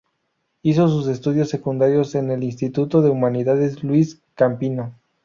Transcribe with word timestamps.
Hizo 0.63 0.87
sus 0.89 1.05
estudios 1.07 1.49
secundarios 1.49 2.15
en 2.15 2.31
el 2.31 2.43
Instituto 2.43 3.03
de 3.03 3.11
Humanidades 3.11 3.83
Luis 3.83 4.19
Campino. 4.33 4.95